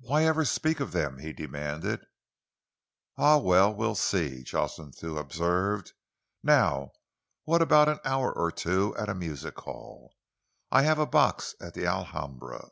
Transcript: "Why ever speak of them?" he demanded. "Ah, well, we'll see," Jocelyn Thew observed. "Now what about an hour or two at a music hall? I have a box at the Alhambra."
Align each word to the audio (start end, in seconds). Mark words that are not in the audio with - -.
"Why 0.00 0.24
ever 0.26 0.44
speak 0.44 0.80
of 0.80 0.92
them?" 0.92 1.16
he 1.20 1.32
demanded. 1.32 2.04
"Ah, 3.16 3.38
well, 3.38 3.74
we'll 3.74 3.94
see," 3.94 4.42
Jocelyn 4.42 4.92
Thew 4.92 5.16
observed. 5.16 5.94
"Now 6.42 6.90
what 7.44 7.62
about 7.62 7.88
an 7.88 7.98
hour 8.04 8.30
or 8.30 8.52
two 8.52 8.94
at 8.98 9.08
a 9.08 9.14
music 9.14 9.58
hall? 9.58 10.12
I 10.70 10.82
have 10.82 10.98
a 10.98 11.06
box 11.06 11.54
at 11.58 11.72
the 11.72 11.86
Alhambra." 11.86 12.68